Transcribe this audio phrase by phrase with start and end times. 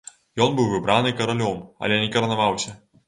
[0.45, 2.75] Ён быў выбраны каралём, але не каранаваўся.